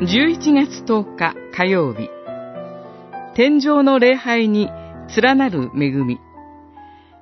[0.00, 2.10] 11月10日火曜日。
[3.36, 4.68] 天上の礼拝に
[5.16, 6.18] 連なる恵み。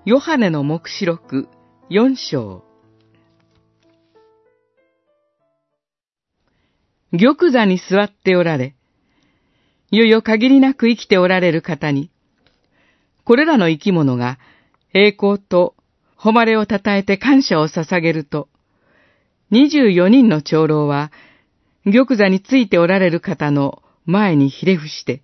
[0.06, 1.48] ヨハネの目視録
[1.90, 2.64] 4章。
[7.12, 8.74] 玉座に座っておられ、
[9.90, 12.10] いよいよ限りなく生きておられる方に、
[13.24, 14.38] これらの生き物が
[14.94, 15.74] 栄光と
[16.16, 18.48] 誉れをたたえて感謝を捧げると、
[19.52, 21.12] 24人の長老は、
[21.84, 25.22] 玉座についておられる方の前にひれ伏して、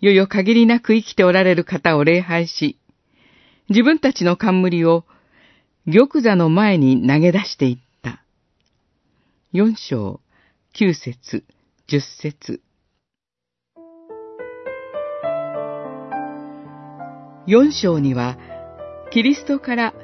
[0.00, 2.78] いよいよ限りなく生きておられる方を礼拝し、
[3.68, 5.04] 自分たちの冠を
[5.86, 8.22] 玉座の前に投げ出していった。
[9.52, 10.20] 四章、
[10.72, 11.44] 九節、
[11.86, 12.62] 十節。
[17.46, 18.38] 四章には、
[19.10, 19.94] キリストから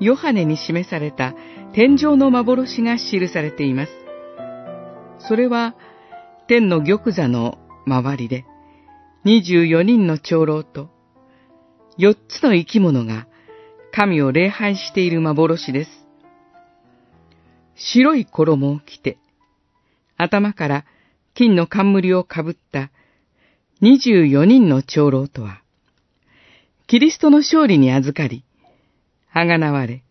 [0.00, 1.34] ヨハネに示された
[1.74, 4.03] 天上の幻が記されています。
[5.26, 5.74] それは、
[6.48, 8.44] 天の玉座の周りで、
[9.24, 10.90] 24人の長老と、
[11.98, 13.26] 4つの生き物が
[13.92, 15.90] 神を礼拝している幻です。
[17.76, 19.18] 白い衣を着て、
[20.16, 20.84] 頭から
[21.34, 22.90] 金の冠をかぶった
[23.82, 25.62] 24人の長老とは、
[26.86, 28.44] キリストの勝利に預かり、
[29.32, 30.04] あがなわれ、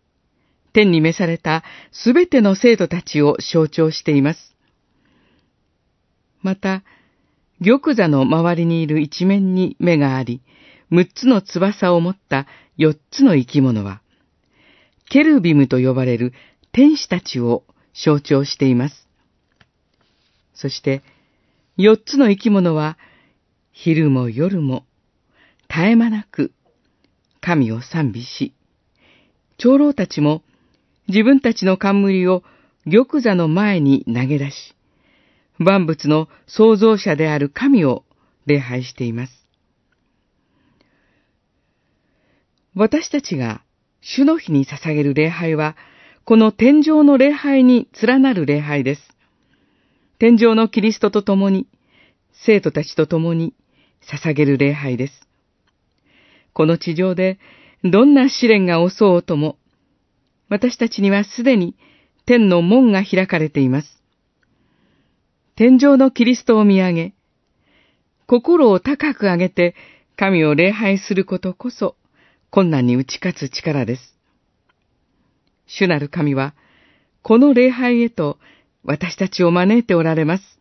[0.74, 4.53] 天に召されたすべての生徒たちを象徴しています。
[6.44, 6.84] また、
[7.64, 10.42] 玉座の周りにいる一面に目があり、
[10.90, 12.46] 六つの翼を持った
[12.78, 14.02] 四つの生き物は、
[15.10, 16.34] ケルビムと呼ばれる
[16.72, 19.08] 天使たちを象徴しています。
[20.54, 21.02] そして、
[21.78, 22.98] 四つの生き物は、
[23.72, 24.86] 昼も夜も、
[25.70, 26.52] 絶え間なく、
[27.42, 28.54] 神を賛美し、
[29.58, 30.44] 長老たちも
[31.08, 32.44] 自分たちの冠を
[32.86, 34.76] 玉座の前に投げ出し、
[35.60, 38.04] 万物の創造者である神を
[38.46, 39.34] 礼拝しています。
[42.76, 43.64] 私たちが
[44.02, 45.76] 主の日に捧げる礼拝は、
[46.26, 49.02] この天上の礼拝に連なる礼拝です。
[50.20, 51.68] 天上のキリストと共に、
[52.32, 53.54] 生徒たちと共に
[54.12, 55.28] 捧げる礼拝です。
[56.54, 57.40] この地上で
[57.84, 59.58] どんな試練が襲おうとも、
[60.50, 61.76] 私たちにはすでに
[62.26, 64.03] 天の門が開かれています。
[65.56, 67.14] 天上のキリストを見上げ、
[68.26, 69.76] 心を高く上げて
[70.16, 71.96] 神を礼拝することこそ
[72.50, 74.18] 困難に打ち勝つ力です。
[75.68, 76.56] 主なる神は、
[77.22, 78.40] この礼拝へと
[78.84, 80.60] 私たちを招いておられます。